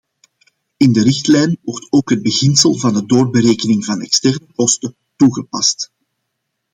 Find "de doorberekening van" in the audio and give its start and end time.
2.93-4.01